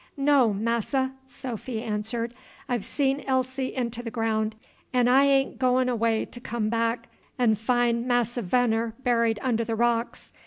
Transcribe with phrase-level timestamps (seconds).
[0.17, 0.95] "No, Masse!"
[1.27, 2.33] Sophy answered.
[2.67, 4.55] "I've seen Elsie into th' ground,
[4.91, 9.77] 'n' I a'n't goin' away to come back 'n' fin' Masse Veneer buried under th'
[9.77, 10.31] rocks.